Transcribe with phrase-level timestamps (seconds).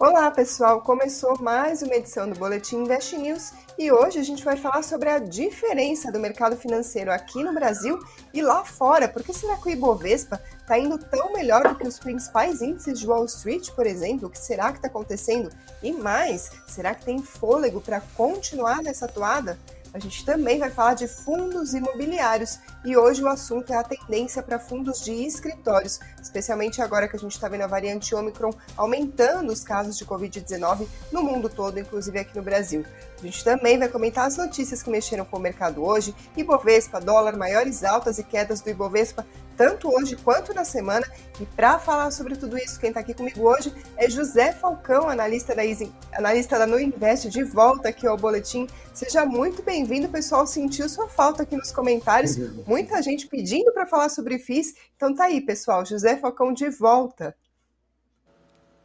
[0.00, 0.80] Olá, pessoal!
[0.80, 5.08] Começou mais uma edição do Boletim Invest News e hoje a gente vai falar sobre
[5.08, 7.98] a diferença do mercado financeiro aqui no Brasil
[8.32, 9.08] e lá fora.
[9.08, 13.00] Por que será que o Ibovespa está indo tão melhor do que os principais índices
[13.00, 14.28] de Wall Street, por exemplo?
[14.28, 15.50] O que será que está acontecendo?
[15.82, 19.58] E mais, será que tem fôlego para continuar nessa toada?
[19.92, 24.42] A gente também vai falar de fundos imobiliários e hoje o assunto é a tendência
[24.42, 29.50] para fundos de escritórios, especialmente agora que a gente está vendo a variante Omicron aumentando
[29.50, 32.84] os casos de Covid-19 no mundo todo, inclusive aqui no Brasil.
[33.18, 37.36] A gente também vai comentar as notícias que mexeram com o mercado hoje, Ibovespa, dólar,
[37.36, 39.26] maiores altas e quedas do Ibovespa
[39.58, 41.04] tanto hoje quanto na semana.
[41.40, 45.54] E para falar sobre tudo isso, quem está aqui comigo hoje é José Falcão, analista
[45.54, 48.68] da, Easy, analista da No Invest, de volta aqui ao Boletim.
[48.94, 50.46] Seja muito bem-vindo, pessoal.
[50.46, 52.36] Sentiu sua falta aqui nos comentários.
[52.66, 54.74] Muita gente pedindo para falar sobre FIIs.
[54.96, 55.84] Então tá aí, pessoal.
[55.84, 57.34] José Falcão de volta.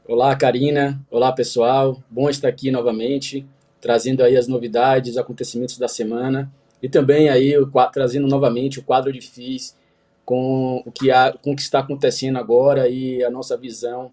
[0.07, 0.99] Olá, Karina.
[1.09, 2.01] Olá, pessoal.
[2.09, 3.45] Bom estar aqui novamente,
[3.83, 6.49] trazendo aí as novidades, acontecimentos da semana
[6.81, 7.53] e também aí
[7.91, 9.75] trazendo novamente o quadro de FIIs
[10.23, 14.09] com o que, há, com o que está acontecendo agora e a nossa visão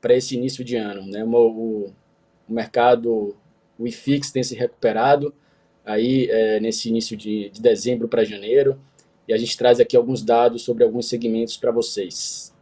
[0.00, 1.06] para esse início de ano.
[1.06, 1.22] Né?
[1.22, 1.92] O,
[2.48, 3.36] o, mercado,
[3.78, 5.32] o IFIX tem se recuperado
[5.86, 8.80] aí é, nesse início de, de dezembro para janeiro
[9.28, 12.52] e a gente traz aqui alguns dados sobre alguns segmentos para vocês.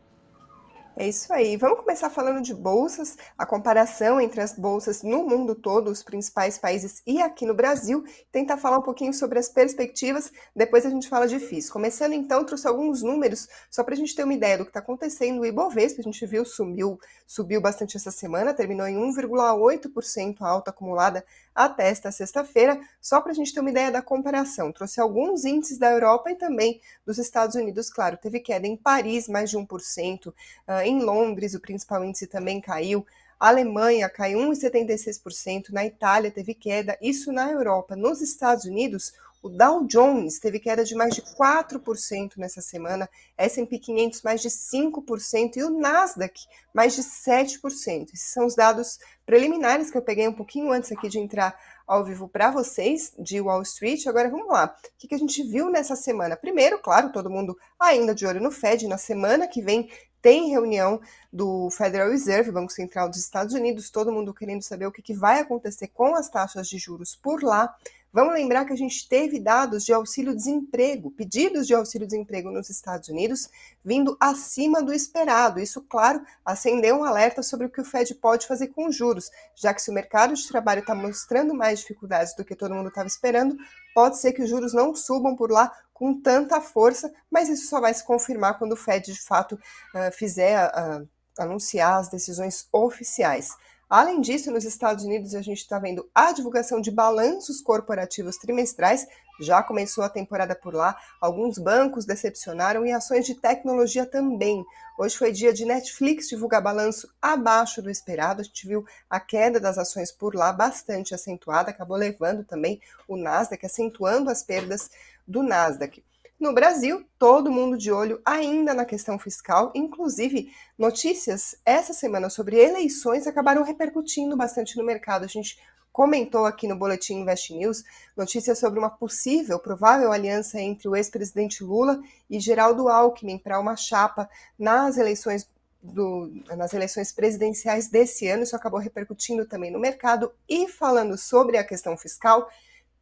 [0.95, 1.57] É isso aí.
[1.57, 6.59] Vamos começar falando de bolsas, a comparação entre as bolsas no mundo todo, os principais
[6.59, 11.09] países e aqui no Brasil, tentar falar um pouquinho sobre as perspectivas, depois a gente
[11.09, 11.71] fala de FIIs.
[11.71, 14.81] Começando então, trouxe alguns números, só para a gente ter uma ideia do que está
[14.81, 15.41] acontecendo.
[15.41, 21.25] O Ibovespa, a gente viu, subiu, subiu bastante essa semana, terminou em 1,8% alta acumulada
[21.55, 24.73] até esta sexta-feira, só para a gente ter uma ideia da comparação.
[24.73, 29.29] Trouxe alguns índices da Europa e também dos Estados Unidos, claro, teve queda em Paris,
[29.29, 30.33] mais de 1%,
[30.67, 33.07] ah, em Londres, o principal índice também caiu.
[33.39, 37.97] A Alemanha caiu 1,76%, na Itália teve queda, isso na Europa.
[37.97, 43.77] Nos Estados Unidos, o Dow Jones teve queda de mais de 4% nessa semana, S&P
[43.77, 48.13] 500 mais de 5% e o Nasdaq mais de 7%.
[48.15, 52.05] Esses são os dados preliminares que eu peguei um pouquinho antes aqui de entrar ao
[52.05, 54.07] vivo para vocês de Wall Street.
[54.07, 54.77] Agora vamos lá.
[54.85, 56.37] O que a gente viu nessa semana?
[56.37, 58.87] Primeiro, claro, todo mundo ainda de olho no Fed.
[58.87, 59.91] Na semana que vem
[60.23, 61.01] tem reunião
[61.33, 65.13] do Federal Reserve, Banco Central dos Estados Unidos, todo mundo querendo saber o que, que
[65.13, 67.75] vai acontecer com as taxas de juros por lá.
[68.15, 73.49] Vamos lembrar que a gente teve dados de auxílio-desemprego, pedidos de auxílio-desemprego nos Estados Unidos
[73.83, 75.59] vindo acima do esperado.
[75.59, 79.31] Isso, claro, acendeu um alerta sobre o que o Fed pode fazer com os juros,
[79.55, 82.91] já que se o mercado de trabalho está mostrando mais dificuldades do que todo mundo
[82.91, 83.57] estava esperando,
[83.95, 87.81] pode ser que os juros não subam por lá com tanta força, mas isso só
[87.81, 91.09] vai se confirmar quando o Fed de fato uh, fizer uh,
[91.39, 93.51] anunciar as decisões oficiais.
[93.89, 99.07] Além disso, nos Estados Unidos, a gente está vendo a divulgação de balanços corporativos trimestrais.
[99.41, 100.97] Já começou a temporada por lá.
[101.21, 104.65] Alguns bancos decepcionaram e ações de tecnologia também.
[104.99, 108.41] Hoje foi dia de Netflix divulgar balanço abaixo do esperado.
[108.41, 113.17] A gente viu a queda das ações por lá bastante acentuada, acabou levando também o
[113.17, 114.91] Nasdaq, acentuando as perdas
[115.27, 116.03] do Nasdaq.
[116.43, 122.59] No Brasil, todo mundo de olho ainda na questão fiscal, inclusive notícias essa semana sobre
[122.59, 125.25] eleições acabaram repercutindo bastante no mercado.
[125.25, 125.57] A gente
[125.93, 127.85] comentou aqui no Boletim Invest News
[128.17, 133.77] notícias sobre uma possível, provável aliança entre o ex-presidente Lula e Geraldo Alckmin para uma
[133.77, 134.29] chapa
[134.59, 135.49] nas eleições
[135.81, 138.43] do, nas eleições presidenciais desse ano.
[138.43, 140.33] Isso acabou repercutindo também no mercado.
[140.49, 142.51] E falando sobre a questão fiscal,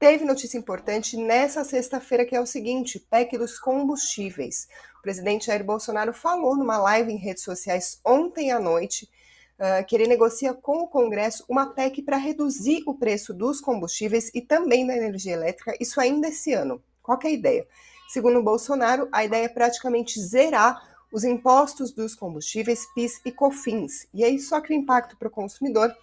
[0.00, 4.66] Teve notícia importante nessa sexta-feira, que é o seguinte: PEC dos combustíveis.
[4.99, 9.06] O presidente Jair Bolsonaro falou numa live em redes sociais ontem à noite
[9.59, 14.31] uh, que ele negocia com o Congresso uma PEC para reduzir o preço dos combustíveis
[14.34, 16.83] e também da energia elétrica, isso ainda esse ano.
[17.03, 17.69] Qual é a ideia?
[18.09, 24.09] Segundo Bolsonaro, a ideia é praticamente zerar os impostos dos combustíveis, PIS e COFINS.
[24.15, 25.95] E aí só que o impacto para o consumidor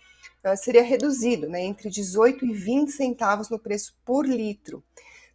[0.55, 4.83] seria reduzido, né, entre 18 e 20 centavos no preço por litro.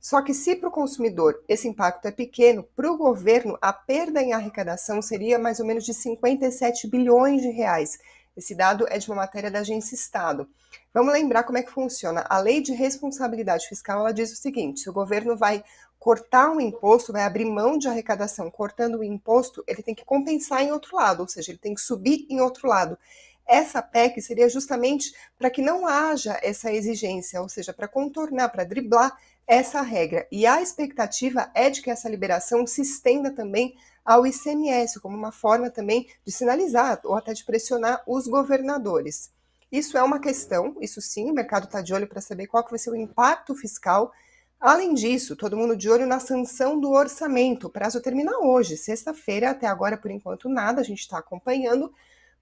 [0.00, 4.20] Só que se para o consumidor esse impacto é pequeno, para o governo a perda
[4.20, 7.99] em arrecadação seria mais ou menos de 57 bilhões de reais.
[8.37, 10.49] Esse dado é de uma matéria da Agência Estado.
[10.93, 12.25] Vamos lembrar como é que funciona.
[12.29, 15.62] A lei de responsabilidade fiscal ela diz o seguinte: se o governo vai
[16.03, 20.61] cortar um imposto, vai abrir mão de arrecadação cortando o imposto, ele tem que compensar
[20.61, 22.99] em outro lado, ou seja, ele tem que subir em outro lado.
[23.46, 28.64] Essa PEC seria justamente para que não haja essa exigência, ou seja, para contornar, para
[28.64, 29.16] driblar
[29.46, 30.26] essa regra.
[30.30, 33.74] E a expectativa é de que essa liberação se estenda também
[34.04, 39.30] ao ICMS, como uma forma também de sinalizar ou até de pressionar os governadores.
[39.70, 42.70] Isso é uma questão, isso sim, o mercado está de olho para saber qual que
[42.70, 44.12] vai ser o impacto fiscal.
[44.60, 47.66] Além disso, todo mundo de olho na sanção do orçamento.
[47.66, 51.92] O prazo termina hoje, sexta-feira, até agora, por enquanto, nada, a gente está acompanhando.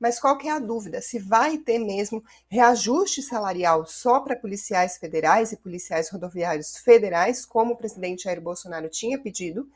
[0.01, 1.03] Mas qual que é a dúvida?
[1.03, 7.75] Se vai ter mesmo reajuste salarial só para policiais federais e policiais rodoviários federais, como
[7.75, 9.69] o presidente Jair Bolsonaro tinha pedido,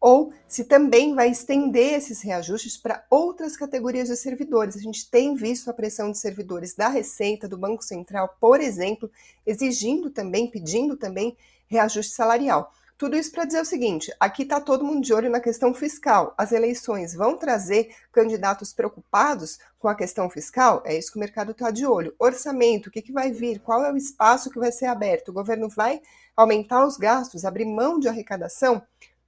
[0.00, 4.76] ou se também vai estender esses reajustes para outras categorias de servidores.
[4.76, 9.10] A gente tem visto a pressão de servidores da Receita, do Banco Central, por exemplo,
[9.44, 11.36] exigindo também, pedindo também
[11.66, 12.72] reajuste salarial.
[13.02, 16.32] Tudo isso para dizer o seguinte: aqui está todo mundo de olho na questão fiscal.
[16.38, 20.84] As eleições vão trazer candidatos preocupados com a questão fiscal?
[20.86, 22.14] É isso que o mercado está de olho.
[22.16, 23.58] Orçamento, o que, que vai vir?
[23.58, 25.30] Qual é o espaço que vai ser aberto?
[25.30, 26.00] O governo vai
[26.36, 28.80] aumentar os gastos, abrir mão de arrecadação?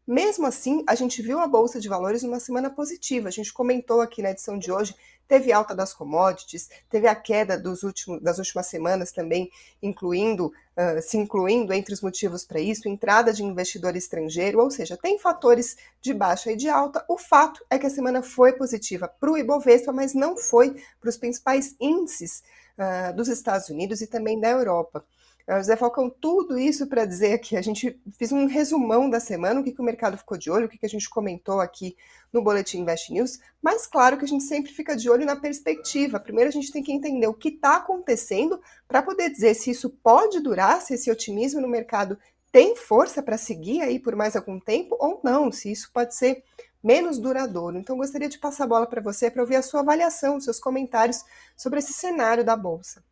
[0.06, 3.26] Mesmo assim, a gente viu a Bolsa de Valores numa semana positiva.
[3.26, 4.94] A gente comentou aqui na edição de hoje,
[5.26, 9.50] teve alta das commodities, teve a queda últimos, das últimas semanas também,
[9.82, 14.96] incluindo, uh, se incluindo entre os motivos para isso, entrada de investidor estrangeiro, ou seja,
[14.96, 17.04] tem fatores de baixa e de alta.
[17.08, 21.10] O fato é que a semana foi positiva para o Ibovespa, mas não foi para
[21.10, 22.42] os principais índices
[22.78, 25.04] uh, dos Estados Unidos e também da Europa.
[25.46, 29.64] José Falcão, tudo isso para dizer que a gente fez um resumão da semana, o
[29.64, 31.94] que, que o mercado ficou de olho, o que, que a gente comentou aqui
[32.32, 36.18] no Boletim Invest News, mas claro que a gente sempre fica de olho na perspectiva.
[36.18, 38.58] Primeiro a gente tem que entender o que está acontecendo
[38.88, 42.18] para poder dizer se isso pode durar, se esse otimismo no mercado
[42.50, 46.42] tem força para seguir aí por mais algum tempo ou não, se isso pode ser
[46.82, 47.76] menos duradouro.
[47.76, 50.58] Então gostaria de passar a bola para você para ouvir a sua avaliação, os seus
[50.58, 51.22] comentários
[51.54, 53.02] sobre esse cenário da Bolsa.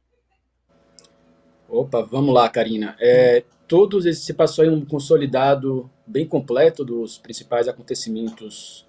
[1.72, 2.94] Opa, vamos lá, Karina.
[3.00, 8.86] É, todos esses, se passou aí um consolidado bem completo dos principais acontecimentos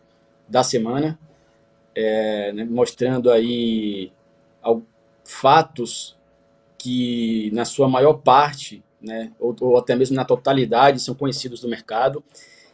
[0.50, 1.18] da semana,
[1.96, 4.12] é, né, mostrando aí
[4.62, 4.82] ao,
[5.24, 6.18] fatos
[6.78, 11.70] que, na sua maior parte, né, ou, ou, até mesmo na totalidade, são conhecidos do
[11.70, 12.22] mercado.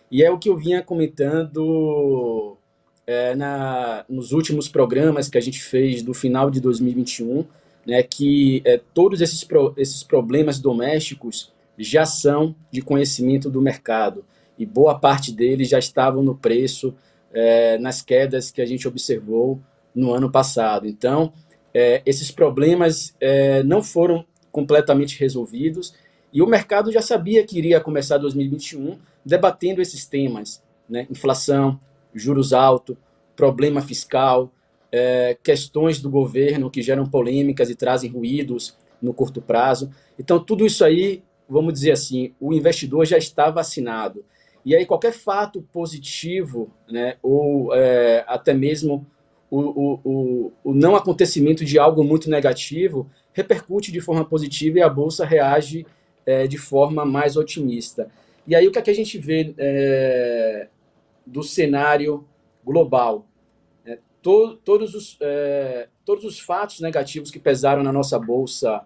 [0.09, 2.57] E é o que eu vinha comentando
[3.05, 7.45] é, na, nos últimos programas que a gente fez do final de 2021
[7.85, 14.25] né, que é, todos esses, pro, esses problemas domésticos já são de conhecimento do mercado
[14.57, 16.93] e boa parte deles já estavam no preço
[17.33, 19.59] é, nas quedas que a gente observou
[19.95, 20.87] no ano passado.
[20.87, 21.31] Então,
[21.73, 25.93] é, esses problemas é, não foram completamente resolvidos
[26.33, 31.07] e o mercado já sabia que iria começar 2021 debatendo esses temas, né?
[31.09, 31.79] inflação,
[32.13, 32.97] juros altos,
[33.35, 34.51] problema fiscal,
[34.91, 39.89] é, questões do governo que geram polêmicas e trazem ruídos no curto prazo.
[40.17, 44.25] Então, tudo isso aí, vamos dizer assim, o investidor já está vacinado.
[44.65, 49.05] E aí, qualquer fato positivo, né, ou é, até mesmo
[49.49, 54.81] o, o, o, o, não acontecimento de algo muito negativo, repercute de forma positiva e
[54.81, 55.85] a bolsa reage
[56.25, 58.11] é, de forma mais otimista.
[58.45, 60.67] E aí, o que, é que a gente vê é,
[61.25, 62.25] do cenário
[62.63, 63.28] global?
[64.21, 68.81] To, todos, os, é, todos os fatos negativos que pesaram na nossa bolsa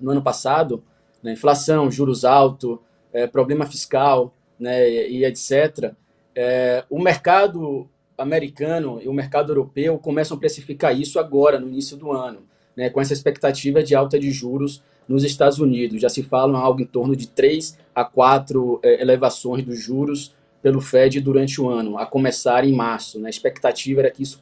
[0.00, 0.82] no ano passado,
[1.22, 2.78] né, inflação, juros altos,
[3.12, 5.92] é, problema fiscal né, e, etc.,
[6.34, 7.88] é, o mercado
[8.18, 12.40] americano e o mercado europeu começam a precificar isso agora, no início do ano,
[12.76, 16.00] né, com essa expectativa de alta de juros nos Estados Unidos.
[16.00, 20.80] Já se fala algo em torno de 3 a 4 é, elevações dos juros pelo
[20.80, 23.20] Fed durante o ano, a começar em março.
[23.20, 23.28] Né?
[23.28, 24.38] A expectativa era que isso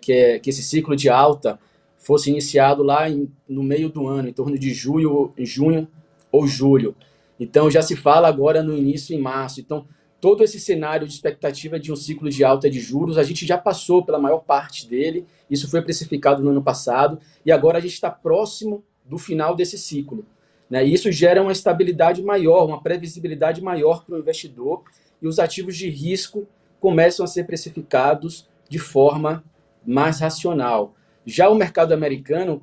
[0.00, 1.58] que, é, que esse ciclo de alta
[1.98, 5.88] fosse iniciado lá em, no meio do ano, em torno de julho, junho
[6.30, 6.96] ou julho.
[7.38, 9.60] Então já se fala agora no início em março.
[9.60, 9.86] Então
[10.20, 13.58] todo esse cenário de expectativa de um ciclo de alta de juros, a gente já
[13.58, 15.26] passou pela maior parte dele.
[15.50, 19.78] Isso foi precificado no ano passado e agora a gente está próximo do final desse
[19.78, 20.24] ciclo.
[20.70, 20.86] Né?
[20.86, 24.84] E isso gera uma estabilidade maior, uma previsibilidade maior para o investidor
[25.20, 26.46] e os ativos de risco
[26.80, 29.44] começam a ser precificados de forma
[29.86, 30.94] mais racional.
[31.24, 32.62] Já o mercado americano,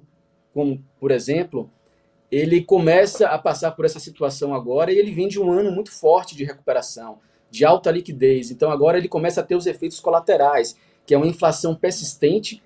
[0.54, 1.70] como por exemplo,
[2.32, 5.92] ele começa a passar por essa situação agora e ele vem de um ano muito
[5.92, 7.18] forte de recuperação,
[7.50, 8.52] de alta liquidez.
[8.52, 12.62] Então agora ele começa a ter os efeitos colaterais, que é uma inflação persistente.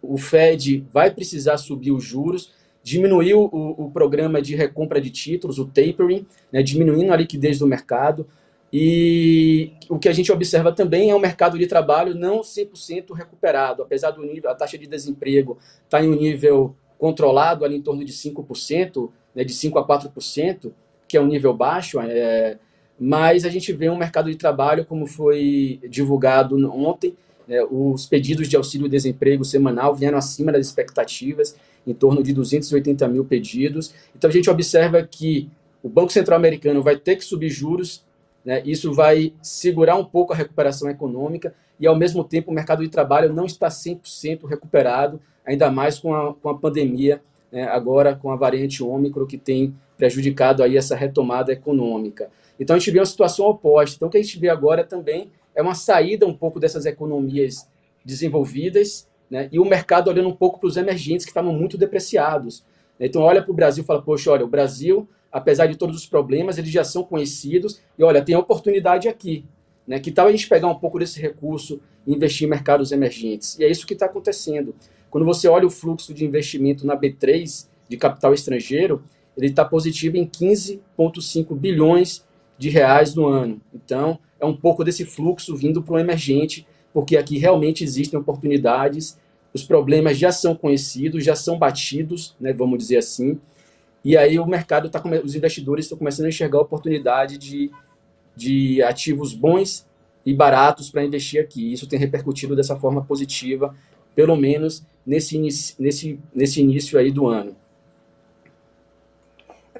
[0.00, 5.58] O Fed vai precisar subir os juros, diminuir o, o programa de recompra de títulos,
[5.58, 8.26] o tapering, né, diminuindo a liquidez do mercado.
[8.72, 13.82] E o que a gente observa também é o mercado de trabalho não 100% recuperado,
[13.82, 17.82] apesar do nível, a taxa de desemprego estar tá em um nível controlado, ali em
[17.82, 20.72] torno de 5%, né, de 5% a 4%,
[21.06, 22.58] que é um nível baixo, é,
[22.98, 28.48] mas a gente vê um mercado de trabalho, como foi divulgado ontem, né, os pedidos
[28.48, 31.56] de auxílio-desemprego semanal vieram acima das expectativas,
[31.86, 33.94] em torno de 280 mil pedidos.
[34.14, 35.48] Então a gente observa que
[35.82, 38.04] o Banco Central Americano vai ter que subir juros,
[38.44, 42.82] né, isso vai segurar um pouco a recuperação econômica, e ao mesmo tempo o mercado
[42.82, 48.14] de trabalho não está 100% recuperado, ainda mais com a, com a pandemia, né, agora
[48.14, 52.30] com a variante Ômicron, que tem prejudicado aí essa retomada econômica.
[52.58, 53.96] Então a gente vê uma situação oposta.
[53.96, 57.68] Então o que a gente vê agora também é uma saída um pouco dessas economias
[58.04, 62.64] desenvolvidas né, e o mercado olhando um pouco para os emergentes que estavam muito depreciados.
[62.98, 66.06] Então olha para o Brasil e fala, poxa, olha, o Brasil, apesar de todos os
[66.06, 69.44] problemas, eles já são conhecidos e olha, tem oportunidade aqui.
[69.86, 69.98] Né?
[69.98, 73.58] Que tal a gente pegar um pouco desse recurso e investir em mercados emergentes?
[73.58, 74.74] E é isso que está acontecendo.
[75.10, 79.02] Quando você olha o fluxo de investimento na B3 de capital estrangeiro,
[79.36, 82.26] ele está positivo em 15,5 bilhões
[82.58, 83.60] de reais no ano.
[83.72, 89.18] Então, é um pouco desse fluxo vindo para o emergente, porque aqui realmente existem oportunidades,
[89.54, 93.38] os problemas já são conhecidos, já são batidos, né, vamos dizer assim,
[94.04, 97.70] e aí o mercado está, os investidores estão começando a enxergar a oportunidade de,
[98.34, 99.86] de ativos bons
[100.24, 101.72] e baratos para investir aqui.
[101.72, 103.74] Isso tem repercutido dessa forma positiva,
[104.14, 105.38] pelo menos nesse,
[105.78, 107.56] nesse, nesse início aí do ano.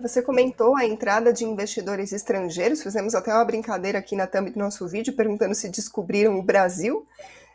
[0.00, 4.58] Você comentou a entrada de investidores estrangeiros, fizemos até uma brincadeira aqui na thumb do
[4.58, 7.04] nosso vídeo, perguntando se descobriram o Brasil.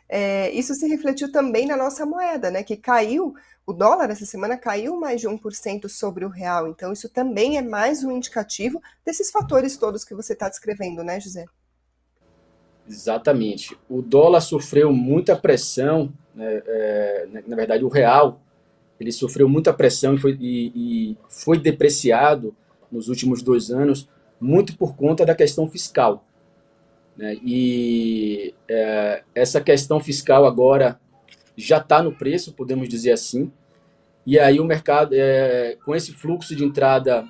[0.08, 3.34] É, isso se refletiu também na nossa moeda, né, que caiu,
[3.66, 7.62] o dólar essa semana caiu mais de 1% sobre o real, então isso também é
[7.62, 11.46] mais um indicativo desses fatores todos que você está descrevendo, né, José?
[12.86, 13.76] Exatamente.
[13.88, 18.40] O dólar sofreu muita pressão, né, é, na verdade o real
[18.98, 22.54] ele sofreu muita pressão e foi, e, e foi depreciado
[22.90, 24.08] nos últimos dois anos,
[24.40, 26.24] muito por conta da questão fiscal.
[27.16, 27.36] Né?
[27.42, 31.00] E é, essa questão fiscal agora
[31.56, 33.50] já está no preço, podemos dizer assim.
[34.26, 37.24] E aí o mercado, é, com esse fluxo de entrada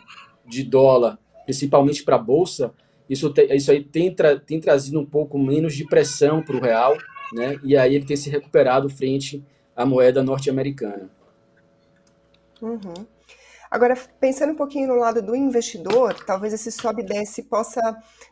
[0.47, 2.73] de dólar, principalmente para a Bolsa,
[3.09, 6.61] isso, te, isso aí tem, tra, tem trazido um pouco menos de pressão para o
[6.61, 6.97] real,
[7.33, 7.59] né?
[7.62, 9.45] e aí ele tem se recuperado frente
[9.76, 11.11] à moeda norte-americana.
[12.62, 13.07] Uhum.
[13.75, 17.81] Agora, pensando um pouquinho no lado do investidor, talvez esse sobe e desce possa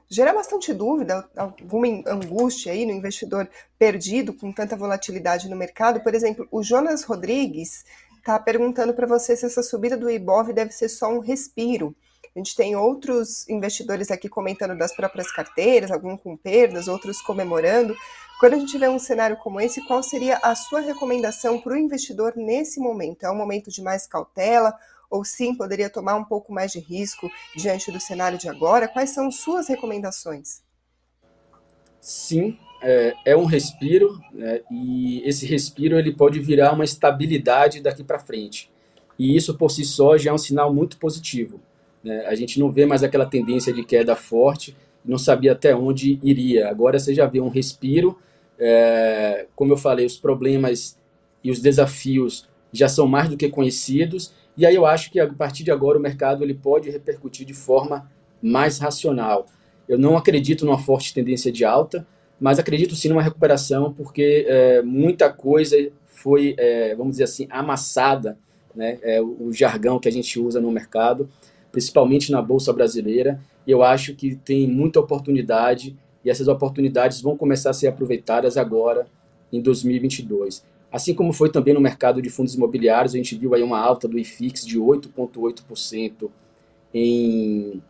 [0.09, 5.99] gerar bastante dúvida, alguma angústia aí no investidor perdido com tanta volatilidade no mercado.
[5.99, 7.85] Por exemplo, o Jonas Rodrigues
[8.19, 11.93] está perguntando para você se essa subida do Ibov deve ser só um respiro.
[12.37, 17.97] A gente tem outros investidores aqui comentando das próprias carteiras, alguns com perdas, outros comemorando.
[18.39, 21.77] Quando a gente vê um cenário como esse, qual seria a sua recomendação para o
[21.77, 23.25] investidor nesse momento?
[23.25, 24.73] É um momento de mais cautela?
[25.13, 28.89] Ou sim, poderia tomar um pouco mais de risco diante do cenário de agora?
[28.89, 30.63] Quais são suas recomendações?
[32.01, 38.03] Sim, é, é um respiro, né, e esse respiro ele pode virar uma estabilidade daqui
[38.03, 38.71] para frente.
[39.19, 41.61] E isso por si só já é um sinal muito positivo.
[42.03, 42.25] Né?
[42.27, 46.69] A gente não vê mais aquela tendência de queda forte, não sabia até onde iria.
[46.69, 48.19] Agora você já vê um respiro
[48.65, 50.97] é, como eu falei, os problemas
[51.43, 55.33] e os desafios já são mais do que conhecidos, e aí eu acho que a
[55.33, 58.11] partir de agora o mercado ele pode repercutir de forma
[58.43, 59.47] mais racional.
[59.89, 62.07] Eu não acredito numa forte tendência de alta,
[62.41, 68.39] mas acredito sim numa recuperação, porque é, muita coisa foi, é, vamos dizer assim, amassada,
[68.75, 68.99] né?
[69.03, 71.29] É o jargão que a gente usa no mercado,
[71.71, 77.37] principalmente na Bolsa Brasileira, e eu acho que tem muita oportunidade e essas oportunidades vão
[77.37, 79.07] começar a ser aproveitadas agora
[79.53, 80.65] em 2022.
[80.93, 84.07] Assim como foi também no mercado de fundos imobiliários, a gente viu aí uma alta
[84.07, 86.29] do IFIX de 8,8%
[86.93, 87.83] em,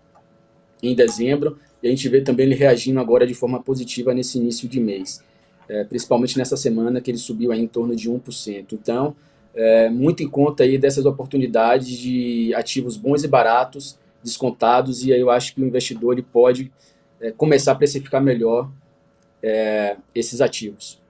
[0.80, 4.68] em dezembro, e a gente vê também ele reagindo agora de forma positiva nesse início
[4.68, 5.20] de mês,
[5.68, 8.72] é, principalmente nessa semana que ele subiu aí em torno de 1%.
[8.72, 9.16] Então,
[9.52, 15.20] é, muito em conta aí dessas oportunidades de ativos bons e baratos, descontados, e aí
[15.20, 16.70] eu acho que o investidor ele pode
[17.20, 18.70] é, começar a precificar melhor
[19.42, 21.01] é, esses ativos.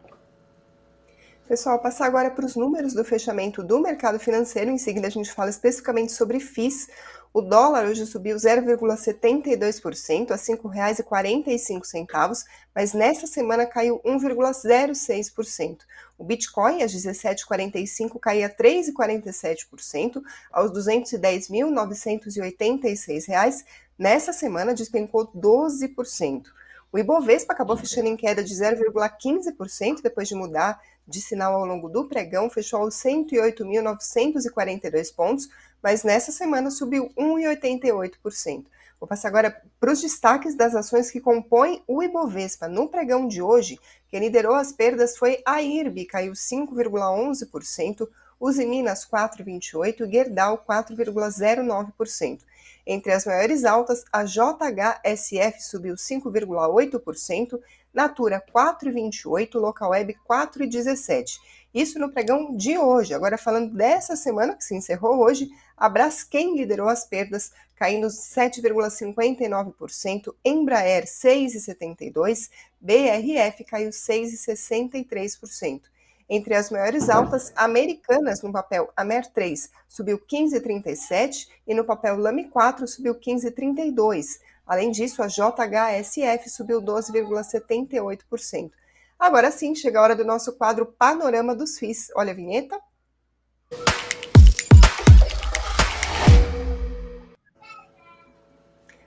[1.49, 4.71] Pessoal, passar agora para os números do fechamento do mercado financeiro.
[4.71, 6.89] Em seguida, a gente fala especificamente sobre FIIs.
[7.35, 15.79] O dólar hoje subiu 0,72% a R$ 5,45, mas nessa semana caiu 1,06%.
[16.17, 20.23] O Bitcoin, às 17h45, caía 3,47%
[20.53, 23.65] aos R$ 210.986.
[23.99, 26.45] Nessa semana, despencou 12%.
[26.93, 31.89] O Ibovespa acabou fechando em queda de 0,15% depois de mudar de sinal ao longo
[31.89, 35.49] do pregão, fechou aos 108.942 pontos,
[35.83, 38.65] mas nessa semana subiu 1,88%.
[39.01, 42.69] Vou passar agora para os destaques das ações que compõem o Ibovespa.
[42.69, 50.07] No pregão de hoje, quem liderou as perdas foi a IRB, caiu 5,11%, Usiminas 4,28%
[50.07, 52.43] e Gerdau 4,09%.
[52.87, 57.59] Entre as maiores altas, a JHSF subiu 5,8%,
[57.95, 61.39] Natura 4,28%, Localweb 4,17%.
[61.75, 63.15] Isso no pregão de hoje.
[63.15, 70.35] Agora, falando dessa semana que se encerrou hoje, a Braskem liderou as perdas, caindo 7,59%,
[70.45, 75.92] Embraer 6,72%, BRF caiu 6,63%.
[76.35, 82.49] Entre as maiores altas, Americanas no papel Amer 3 subiu 15,37 e no papel Lame
[82.49, 84.41] 4 subiu 15,32.
[84.67, 88.71] Além disso, a JHSF subiu 12,78%.
[89.19, 92.11] Agora sim, chega a hora do nosso quadro Panorama dos FIIs.
[92.17, 92.81] Olha a vinheta.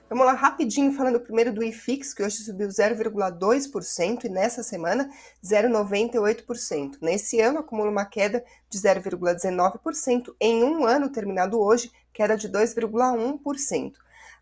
[0.07, 5.09] Vamos lá rapidinho falando primeiro do IFIX, que hoje subiu 0,2% e nessa semana
[5.43, 6.97] 0,98%.
[7.01, 13.93] Nesse ano acumula uma queda de 0,19%, em um ano terminado hoje, queda de 2,1%.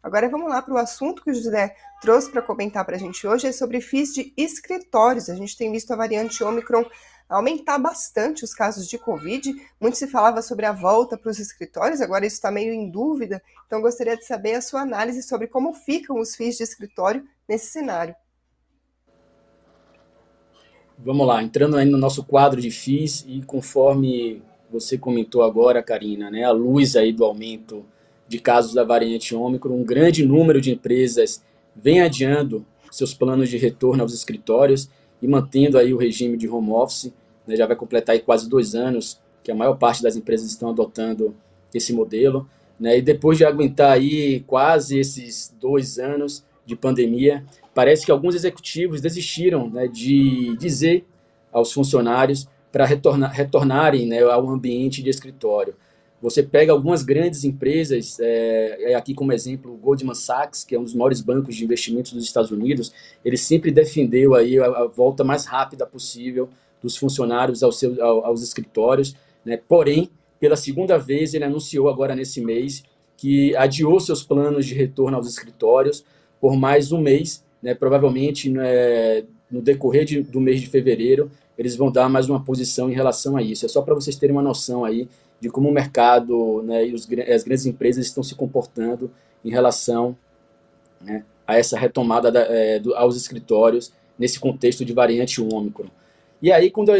[0.03, 3.25] Agora vamos lá para o assunto que o José trouxe para comentar para a gente
[3.25, 5.29] hoje, é sobre FIIs de escritórios.
[5.29, 6.83] A gente tem visto a variante Omicron
[7.27, 9.53] aumentar bastante os casos de Covid.
[9.79, 13.41] Muito se falava sobre a volta para os escritórios, agora isso está meio em dúvida.
[13.65, 17.67] Então, gostaria de saber a sua análise sobre como ficam os FIIs de escritório nesse
[17.67, 18.15] cenário.
[20.97, 26.31] Vamos lá, entrando aí no nosso quadro de FIIs e conforme você comentou agora, Karina,
[26.31, 27.85] né, a luz aí do aumento
[28.27, 31.43] de casos da variante Ômicron, um grande número de empresas
[31.75, 34.89] vem adiando seus planos de retorno aos escritórios
[35.23, 37.13] e mantendo aí o regime de home office.
[37.47, 40.69] Né, já vai completar aí quase dois anos que a maior parte das empresas estão
[40.69, 41.33] adotando
[41.73, 42.47] esse modelo.
[42.77, 48.35] Né, e depois de aguentar aí quase esses dois anos de pandemia, parece que alguns
[48.35, 51.05] executivos desistiram né, de dizer
[51.51, 55.75] aos funcionários para retornar, retornarem né, ao ambiente de escritório.
[56.23, 60.79] Você pega algumas grandes empresas, é, é, aqui como exemplo o Goldman Sachs, que é
[60.79, 62.93] um dos maiores bancos de investimentos dos Estados Unidos,
[63.25, 66.47] ele sempre defendeu aí a, a volta mais rápida possível
[66.81, 69.59] dos funcionários aos, seus, aos escritórios, né?
[69.67, 70.09] porém,
[70.39, 72.85] pela segunda vez, ele anunciou agora nesse mês
[73.17, 76.05] que adiou seus planos de retorno aos escritórios
[76.39, 77.75] por mais um mês, né?
[77.75, 82.89] provavelmente né, no decorrer de, do mês de fevereiro, eles vão dar mais uma posição
[82.89, 83.65] em relação a isso.
[83.65, 87.07] É só para vocês terem uma noção aí de como o mercado né, e os,
[87.33, 89.11] as grandes empresas estão se comportando
[89.43, 90.17] em relação
[91.01, 95.89] né, a essa retomada da, é, do, aos escritórios nesse contexto de variante Ômicron.
[96.41, 96.91] E aí, quando,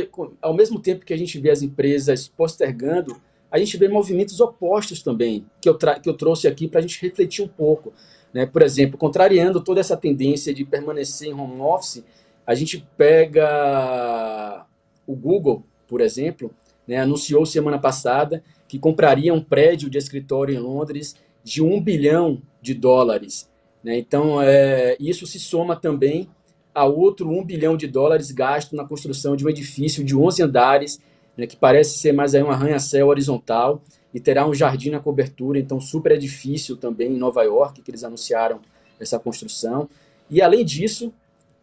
[0.42, 3.18] ao mesmo tempo que a gente vê as empresas postergando,
[3.52, 7.02] a gente vê movimentos opostos também, que eu, que eu trouxe aqui para a gente
[7.02, 7.94] refletir um pouco.
[8.34, 8.46] Né?
[8.46, 12.04] Por exemplo, contrariando toda essa tendência de permanecer em home office,
[12.48, 14.66] a gente pega
[15.06, 16.52] o Google, por exemplo,
[16.88, 22.42] né, anunciou semana passada que compraria um prédio de escritório em Londres de um bilhão
[22.62, 23.50] de dólares.
[23.84, 23.98] Né?
[23.98, 26.30] Então, é, isso se soma também
[26.74, 31.00] a outro um bilhão de dólares gasto na construção de um edifício de 11 andares,
[31.38, 33.82] né, que parece ser mais aí um arranha-céu horizontal
[34.14, 38.04] e terá um jardim na cobertura, então super edifício também em Nova York, que eles
[38.04, 38.60] anunciaram
[39.00, 39.90] essa construção.
[40.30, 41.14] E além disso,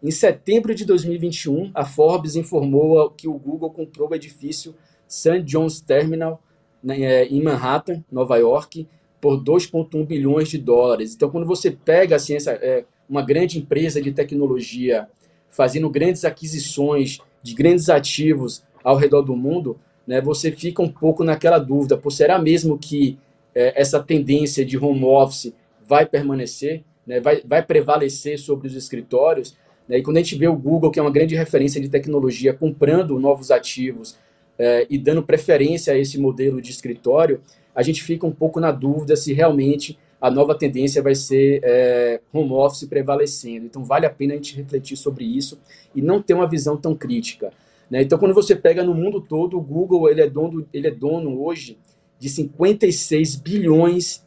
[0.02, 4.74] em setembro de 2021, a Forbes informou que o Google comprou o edifício
[5.10, 5.42] St.
[5.42, 6.40] John's Terminal,
[6.82, 8.86] né, é, em Manhattan, Nova York,
[9.20, 11.14] por 2,1 bilhões de dólares.
[11.14, 15.08] Então, quando você pega assim, essa, é, uma grande empresa de tecnologia
[15.48, 21.24] fazendo grandes aquisições de grandes ativos ao redor do mundo, né, você fica um pouco
[21.24, 23.18] naquela dúvida: por será mesmo que
[23.52, 25.52] é, essa tendência de home office
[25.86, 29.56] vai permanecer, né, vai, vai prevalecer sobre os escritórios?
[29.88, 32.54] Né, e quando a gente vê o Google, que é uma grande referência de tecnologia,
[32.54, 34.16] comprando novos ativos
[34.60, 37.40] é, e dando preferência a esse modelo de escritório,
[37.74, 42.20] a gente fica um pouco na dúvida se realmente a nova tendência vai ser é,
[42.30, 43.64] home office prevalecendo.
[43.64, 45.58] Então, vale a pena a gente refletir sobre isso
[45.94, 47.50] e não ter uma visão tão crítica.
[47.90, 48.02] Né?
[48.02, 51.42] Então, quando você pega no mundo todo, o Google ele é, dono, ele é dono
[51.42, 51.78] hoje
[52.18, 54.22] de 56 bilhões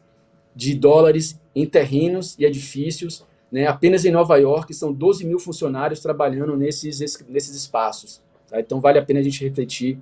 [0.52, 3.24] de dólares em terrenos e edifícios.
[3.52, 3.68] Né?
[3.68, 8.20] Apenas em Nova York são 12 mil funcionários trabalhando nesses, nesses espaços.
[8.50, 8.58] Tá?
[8.58, 9.96] Então, vale a pena a gente refletir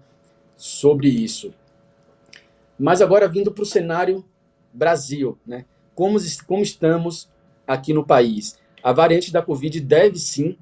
[0.63, 1.53] sobre isso.
[2.79, 4.25] Mas agora vindo para o cenário
[4.73, 5.65] Brasil, né?
[5.93, 7.29] Como, como estamos
[7.67, 8.57] aqui no país?
[8.81, 10.57] A variante da Covid deve sim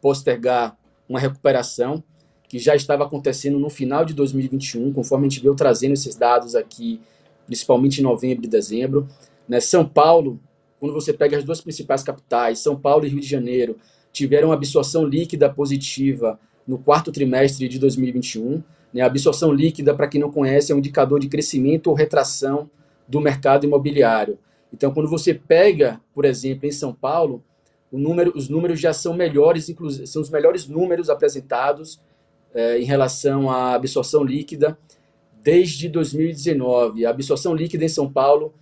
[0.00, 0.76] postergar
[1.08, 2.02] uma recuperação
[2.48, 6.56] que já estava acontecendo no final de 2021, conforme a gente veio trazendo esses dados
[6.56, 7.00] aqui,
[7.46, 9.08] principalmente em novembro e dezembro.
[9.48, 9.60] Né?
[9.60, 10.40] São Paulo
[10.80, 13.78] quando você pega as duas principais capitais, São Paulo e Rio de Janeiro,
[14.12, 18.62] tiveram absorção líquida positiva no quarto trimestre de 2021.
[18.94, 19.02] Né?
[19.02, 22.70] A absorção líquida, para quem não conhece, é um indicador de crescimento ou retração
[23.06, 24.38] do mercado imobiliário.
[24.72, 27.42] Então, quando você pega, por exemplo, em São Paulo,
[27.92, 32.00] número, os números já são melhores, inclusive são os melhores números apresentados
[32.54, 34.78] é, em relação à absorção líquida
[35.42, 37.04] desde 2019.
[37.04, 38.54] A absorção líquida em São Paulo,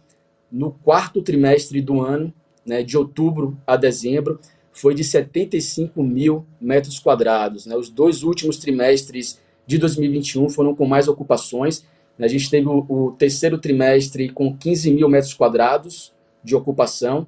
[0.50, 2.32] no quarto trimestre do ano,
[2.64, 4.38] né, de outubro a dezembro,
[4.72, 7.66] foi de 75 mil metros quadrados.
[7.66, 7.76] Né?
[7.76, 11.84] Os dois últimos trimestres de 2021 foram com mais ocupações.
[12.18, 16.12] A gente teve o, o terceiro trimestre com 15 mil metros quadrados
[16.44, 17.26] de ocupação,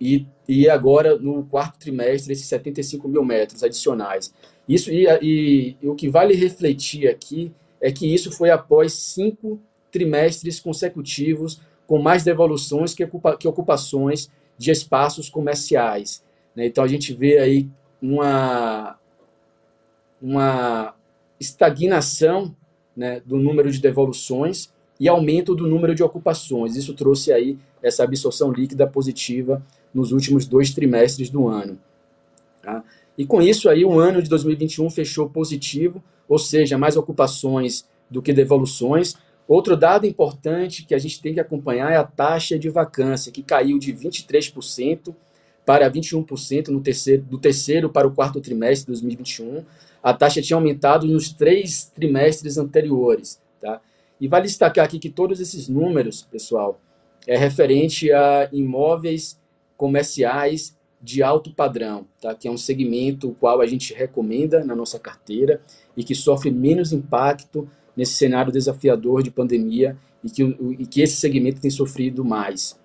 [0.00, 4.34] e, e agora no quarto trimestre esses 75 mil metros adicionais.
[4.68, 9.60] Isso e, e, e, o que vale refletir aqui é que isso foi após cinco
[9.90, 16.24] trimestres consecutivos com mais devoluções que, ocupa, que ocupações de espaços comerciais.
[16.54, 16.66] Né?
[16.66, 17.68] Então a gente vê aí
[18.00, 18.98] uma,
[20.24, 20.94] uma
[21.38, 22.56] estagnação
[22.96, 26.76] né, do número de devoluções e aumento do número de ocupações.
[26.76, 31.78] Isso trouxe aí essa absorção líquida positiva nos últimos dois trimestres do ano.
[32.62, 32.82] Tá?
[33.18, 38.22] E com isso aí o ano de 2021 fechou positivo, ou seja, mais ocupações do
[38.22, 39.14] que devoluções,
[39.46, 43.42] Outro dado importante que a gente tem que acompanhar é a taxa de vacância, que
[43.42, 45.14] caiu de 23%
[45.64, 49.64] para 21% no terceiro, do terceiro para o quarto trimestre de 2021.
[50.02, 53.40] A taxa tinha aumentado nos três trimestres anteriores.
[53.60, 53.80] Tá?
[54.20, 56.80] E vale destacar aqui que todos esses números, pessoal,
[57.26, 59.40] é referente a imóveis
[59.76, 62.34] comerciais de alto padrão, tá?
[62.34, 65.60] que é um segmento o qual a gente recomenda na nossa carteira
[65.96, 70.42] e que sofre menos impacto nesse cenário desafiador de pandemia e que,
[70.78, 72.78] e que esse segmento tem sofrido mais.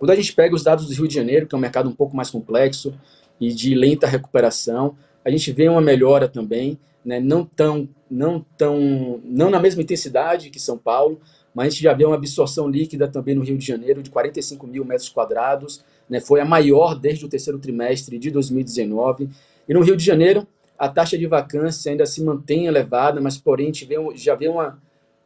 [0.00, 1.92] Quando a gente pega os dados do Rio de Janeiro, que é um mercado um
[1.92, 2.94] pouco mais complexo
[3.38, 9.20] e de lenta recuperação, a gente vê uma melhora também, né, não tão, não tão,
[9.22, 11.20] não na mesma intensidade que São Paulo,
[11.54, 14.66] mas a gente já vê uma absorção líquida também no Rio de Janeiro de 45
[14.66, 19.28] mil metros quadrados, né, foi a maior desde o terceiro trimestre de 2019.
[19.68, 23.66] E no Rio de Janeiro, a taxa de vacância ainda se mantém elevada, mas porém
[23.66, 24.80] a gente vê, já vê uma,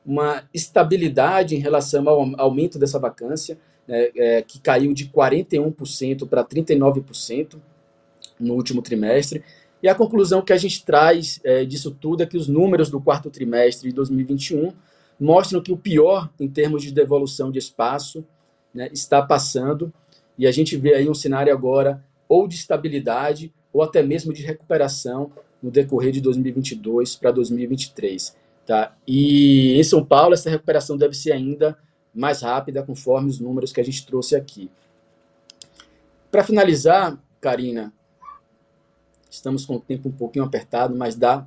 [0.05, 6.45] uma estabilidade em relação ao aumento dessa vacância, né, é, que caiu de 41% para
[6.45, 7.57] 39%
[8.39, 9.43] no último trimestre.
[9.83, 13.01] E a conclusão que a gente traz é, disso tudo é que os números do
[13.01, 14.73] quarto trimestre de 2021
[15.19, 18.25] mostram que o pior em termos de devolução de espaço
[18.73, 19.93] né, está passando,
[20.37, 24.43] e a gente vê aí um cenário agora ou de estabilidade ou até mesmo de
[24.43, 25.31] recuperação
[25.63, 28.37] no decorrer de 2022 para 2023.
[28.67, 28.97] Tá?
[29.07, 31.77] E em São Paulo, essa recuperação deve ser ainda
[32.15, 34.71] mais rápida, conforme os números que a gente trouxe aqui.
[36.31, 37.93] Para finalizar, Karina,
[39.31, 41.47] estamos com o tempo um pouquinho apertado, mas dá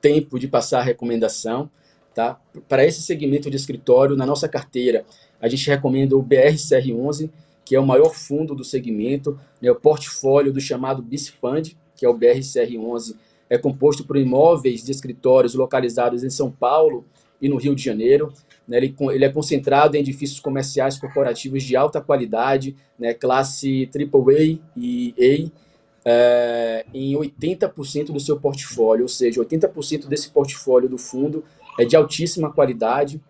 [0.00, 1.70] tempo de passar a recomendação.
[2.14, 2.40] Tá?
[2.68, 5.04] Para esse segmento de escritório, na nossa carteira,
[5.40, 7.30] a gente recomenda o BRCR11,
[7.64, 12.06] que é o maior fundo do segmento, né, o portfólio do chamado BIS Fund, que
[12.06, 13.16] é o BRCR11,
[13.48, 17.04] é composto por imóveis de escritórios localizados em São Paulo
[17.40, 18.32] e no Rio de Janeiro.
[18.66, 24.58] Né, ele, ele, é concentrado em edifícios comerciais corporativos de alta qualidade, né, classe AAA
[24.76, 25.66] e A,
[26.08, 31.44] é, em 80% do seu portfólio, ou seja, 80% desse portfólio do fundo
[31.78, 33.20] é de altíssima qualidade,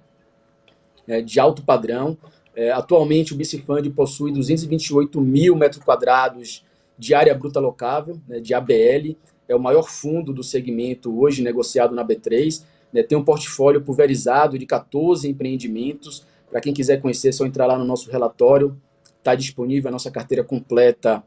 [1.06, 2.16] é, de alto padrão,
[2.56, 6.64] é, atualmente, o Bicifund possui 228 mil metros quadrados
[6.98, 9.14] de área bruta locável, né, de ABL,
[9.48, 14.58] é o maior fundo do segmento hoje negociado na B3, né, tem um portfólio pulverizado
[14.58, 16.24] de 14 empreendimentos.
[16.50, 18.80] Para quem quiser conhecer, é só entrar lá no nosso relatório,
[19.18, 21.22] está disponível a nossa carteira completa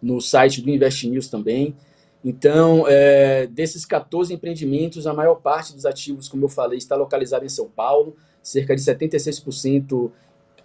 [0.00, 1.74] no site do Invest News também.
[2.24, 7.44] Então, é, desses 14 empreendimentos, a maior parte dos ativos, como eu falei, está localizada
[7.44, 10.10] em São Paulo cerca de 76%.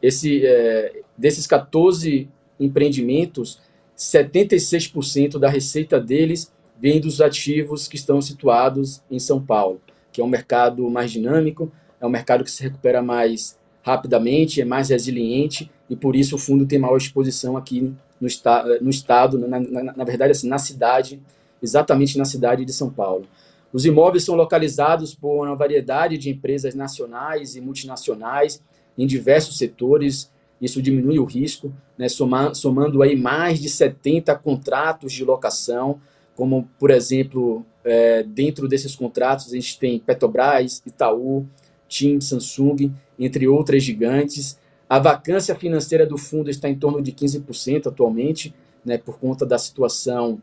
[0.01, 3.59] Esse, é, desses 14 empreendimentos,
[3.99, 9.81] 76% da receita deles vem dos ativos que estão situados em São Paulo,
[10.11, 14.65] que é um mercado mais dinâmico, é um mercado que se recupera mais rapidamente, é
[14.65, 19.37] mais resiliente e por isso o fundo tem maior exposição aqui no, esta no estado,
[19.37, 21.21] na, na, na verdade, assim, na cidade,
[21.61, 23.25] exatamente na cidade de São Paulo.
[23.73, 28.61] Os imóveis são localizados por uma variedade de empresas nacionais e multinacionais
[28.97, 30.31] em diversos setores.
[30.61, 35.99] Isso diminui o risco, né, somando, aí mais de 70 contratos de locação,
[36.35, 41.45] como, por exemplo, é, dentro desses contratos a gente tem Petrobras, Itaú,
[41.87, 44.59] TIM, Samsung, entre outras gigantes.
[44.87, 48.53] A vacância financeira do fundo está em torno de 15% atualmente,
[48.85, 50.41] né, por conta da situação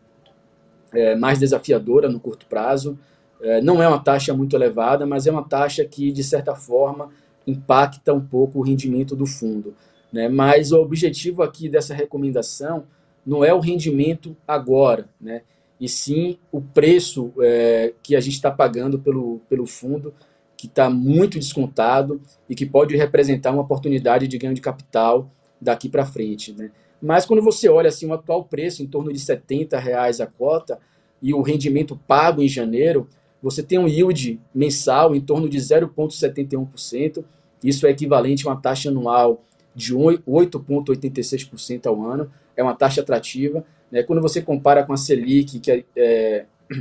[0.92, 2.98] é, mais desafiadora no curto prazo.
[3.40, 7.10] É, não é uma taxa muito elevada, mas é uma taxa que, de certa forma,
[7.46, 9.74] impacta um pouco o rendimento do fundo.
[10.16, 10.30] Né?
[10.30, 12.84] Mas o objetivo aqui dessa recomendação
[13.24, 15.42] não é o rendimento agora, né?
[15.78, 20.14] e sim o preço é, que a gente está pagando pelo, pelo fundo
[20.56, 25.86] que está muito descontado e que pode representar uma oportunidade de ganho de capital daqui
[25.86, 26.54] para frente.
[26.54, 26.70] Né?
[27.02, 30.78] Mas quando você olha assim, o atual preço em torno de R$ reais a cota
[31.20, 33.06] e o rendimento pago em janeiro,
[33.42, 37.22] você tem um yield mensal em torno de 0,71%.
[37.62, 39.42] Isso é equivalente a uma taxa anual
[39.76, 42.32] de 8,86% ao ano.
[42.56, 43.64] É uma taxa atrativa.
[43.92, 44.02] Né?
[44.02, 46.46] Quando você compara com a Selic, que é, é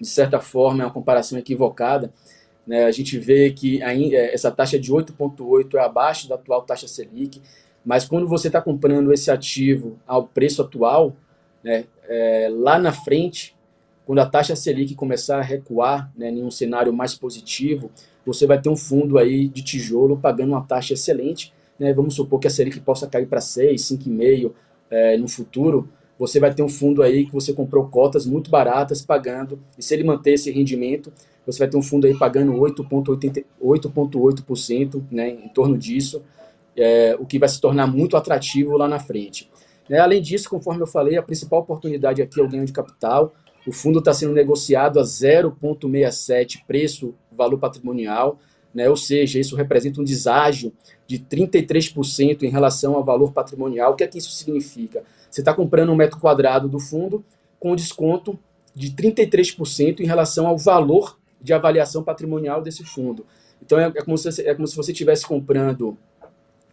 [0.00, 2.12] de certa forma é uma comparação equivocada,
[2.66, 2.84] né?
[2.84, 6.86] A gente vê que ainda, é, essa taxa de 8,8 é abaixo da atual taxa
[6.86, 7.42] Selic,
[7.84, 11.16] mas quando você está comprando esse ativo ao preço atual,
[11.62, 13.56] né, é, lá na frente,
[14.06, 17.90] quando a taxa Selic começar a recuar né, em um cenário mais positivo,
[18.24, 21.52] você vai ter um fundo aí de tijolo pagando uma taxa excelente.
[21.82, 24.52] Né, vamos supor que a Selic possa cair para 6, 5,5
[24.88, 25.88] é, no futuro.
[26.16, 29.92] Você vai ter um fundo aí que você comprou cotas muito baratas pagando, e se
[29.92, 31.12] ele manter esse rendimento,
[31.44, 36.22] você vai ter um fundo aí pagando 8,8%, né, em torno disso,
[36.76, 39.50] é, o que vai se tornar muito atrativo lá na frente.
[39.90, 43.34] É, além disso, conforme eu falei, a principal oportunidade aqui é o ganho de capital.
[43.66, 48.38] O fundo está sendo negociado a 0,67 preço valor patrimonial,
[48.74, 50.72] né, ou seja, isso representa um deságio
[51.06, 53.92] de 33% em relação ao valor patrimonial.
[53.92, 55.02] O que é que isso significa?
[55.30, 57.24] Você está comprando um metro quadrado do fundo
[57.58, 58.38] com desconto
[58.74, 63.26] de 33% em relação ao valor de avaliação patrimonial desse fundo.
[63.64, 65.96] Então é, é, como, se, é como se você estivesse comprando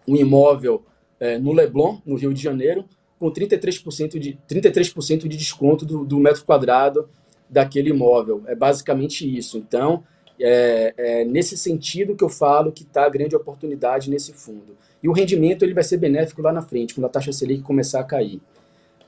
[0.07, 0.83] um imóvel
[1.19, 2.85] é, no Leblon, no Rio de Janeiro,
[3.19, 7.09] com 33% de, 33 de desconto do, do, metro quadrado
[7.49, 8.43] daquele imóvel.
[8.47, 9.57] É basicamente isso.
[9.57, 10.03] Então,
[10.39, 14.77] é, é nesse sentido que eu falo que está a grande oportunidade nesse fundo.
[15.01, 17.99] E o rendimento ele vai ser benéfico lá na frente, quando a taxa Selic começar
[17.99, 18.41] a cair.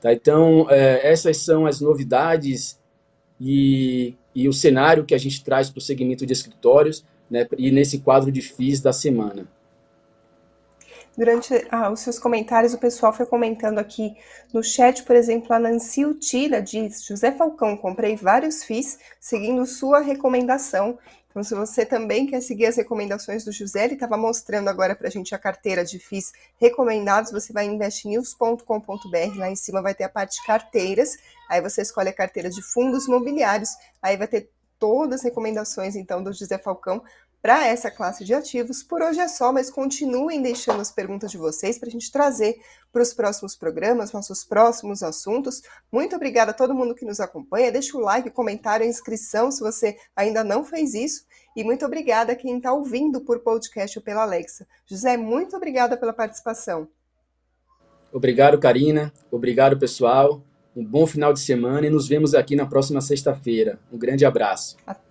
[0.00, 0.12] Tá?
[0.12, 2.78] Então, é, essas são as novidades
[3.40, 7.70] e, e o cenário que a gente traz para o segmento de escritórios né, e
[7.70, 9.46] nesse quadro de FIIs da semana.
[11.16, 14.16] Durante ah, os seus comentários, o pessoal foi comentando aqui
[14.52, 20.00] no chat, por exemplo, a Nancy Utila diz: José Falcão, comprei vários FIIs seguindo sua
[20.00, 20.98] recomendação
[21.32, 25.08] então, se você também quer seguir as recomendações do José, ele estava mostrando agora para
[25.08, 27.32] a gente a carteira de FIIs recomendados.
[27.32, 31.16] Você vai em investnews.com.br, lá em cima vai ter a parte carteiras.
[31.48, 33.70] Aí você escolhe a carteira de fundos imobiliários,
[34.02, 37.02] aí vai ter todas as recomendações então do José Falcão
[37.42, 38.84] para essa classe de ativos.
[38.84, 42.56] Por hoje é só, mas continuem deixando as perguntas de vocês para a gente trazer
[42.92, 45.60] para os próximos programas, nossos próximos assuntos.
[45.90, 47.72] Muito obrigada a todo mundo que nos acompanha.
[47.72, 51.26] Deixa o like, comentário, inscrição se você ainda não fez isso.
[51.56, 54.66] E muito obrigada a quem está ouvindo por podcast ou pela Alexa.
[54.86, 56.88] José, muito obrigada pela participação.
[58.12, 59.12] Obrigado, Karina.
[59.30, 60.42] Obrigado, pessoal.
[60.76, 63.78] Um bom final de semana e nos vemos aqui na próxima sexta-feira.
[63.90, 64.76] Um grande abraço.
[64.86, 65.01] Até